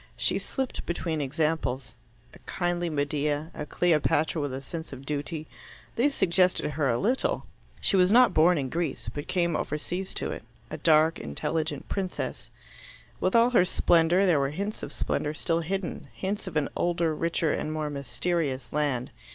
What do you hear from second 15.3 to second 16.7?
still hidden hints of an